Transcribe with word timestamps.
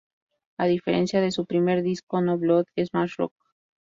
A 0.57 0.65
diferencia 0.65 1.21
de 1.21 1.29
su 1.29 1.45
primer 1.45 1.83
disco 1.83 2.21
"No 2.21 2.35
Blood" 2.35 2.65
es 2.75 2.89
más 2.91 3.17
Rock. 3.17 3.35